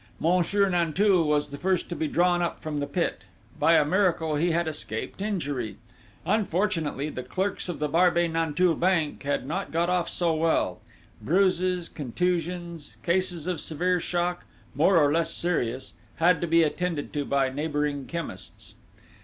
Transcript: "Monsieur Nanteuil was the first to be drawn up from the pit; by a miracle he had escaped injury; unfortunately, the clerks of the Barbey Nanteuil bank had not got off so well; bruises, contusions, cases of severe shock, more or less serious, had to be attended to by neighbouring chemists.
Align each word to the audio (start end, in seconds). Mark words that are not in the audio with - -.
"Monsieur 0.19 0.67
Nanteuil 0.67 1.23
was 1.27 1.49
the 1.49 1.59
first 1.59 1.87
to 1.89 1.95
be 1.95 2.07
drawn 2.07 2.41
up 2.41 2.59
from 2.59 2.79
the 2.79 2.87
pit; 2.87 3.21
by 3.59 3.75
a 3.75 3.85
miracle 3.85 4.35
he 4.35 4.49
had 4.49 4.67
escaped 4.67 5.21
injury; 5.21 5.77
unfortunately, 6.25 7.09
the 7.11 7.21
clerks 7.21 7.69
of 7.69 7.77
the 7.77 7.87
Barbey 7.87 8.27
Nanteuil 8.27 8.73
bank 8.73 9.21
had 9.21 9.45
not 9.45 9.71
got 9.71 9.91
off 9.91 10.09
so 10.09 10.33
well; 10.33 10.79
bruises, 11.21 11.87
contusions, 11.87 12.95
cases 13.03 13.45
of 13.45 13.61
severe 13.61 13.99
shock, 13.99 14.45
more 14.73 14.97
or 14.97 15.11
less 15.13 15.31
serious, 15.35 15.93
had 16.15 16.41
to 16.41 16.47
be 16.47 16.63
attended 16.63 17.13
to 17.13 17.23
by 17.23 17.49
neighbouring 17.49 18.07
chemists. 18.07 18.73